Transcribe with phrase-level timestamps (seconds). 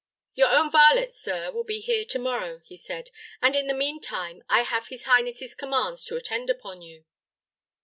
[0.33, 3.99] "Your own varlet, sir, will be here to morrow," he said; "and in the mean
[4.01, 7.05] time, I have his highness's commands to attend upon you."